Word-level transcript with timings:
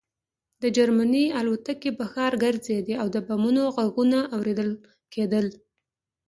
د 0.61 0.63
جرمني 0.77 1.25
الوتکې 1.39 1.89
په 1.99 2.05
ښار 2.11 2.33
ګرځېدې 2.43 2.93
او 3.01 3.07
د 3.15 3.17
بمونو 3.27 3.63
غږونه 3.75 4.19
اورېدل 4.35 4.71
کېدل 5.13 5.45